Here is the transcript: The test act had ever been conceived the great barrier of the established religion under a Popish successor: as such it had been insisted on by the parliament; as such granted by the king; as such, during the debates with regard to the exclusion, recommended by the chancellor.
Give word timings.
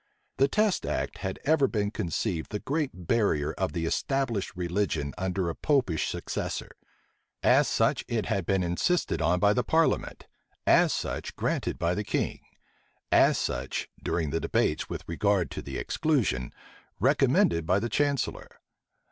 The 0.37 0.47
test 0.47 0.83
act 0.83 1.19
had 1.19 1.37
ever 1.43 1.67
been 1.67 1.91
conceived 1.91 2.49
the 2.51 2.57
great 2.57 2.89
barrier 3.05 3.53
of 3.53 3.71
the 3.73 3.85
established 3.85 4.55
religion 4.55 5.13
under 5.15 5.47
a 5.47 5.53
Popish 5.53 6.07
successor: 6.09 6.71
as 7.43 7.67
such 7.67 8.03
it 8.07 8.25
had 8.25 8.47
been 8.47 8.63
insisted 8.63 9.21
on 9.21 9.39
by 9.39 9.53
the 9.53 9.63
parliament; 9.63 10.25
as 10.65 10.91
such 10.91 11.35
granted 11.35 11.77
by 11.77 11.93
the 11.93 12.03
king; 12.03 12.39
as 13.11 13.37
such, 13.37 13.89
during 14.01 14.31
the 14.31 14.39
debates 14.39 14.89
with 14.89 15.03
regard 15.07 15.51
to 15.51 15.61
the 15.61 15.77
exclusion, 15.77 16.51
recommended 16.99 17.67
by 17.67 17.77
the 17.77 17.87
chancellor. 17.87 18.47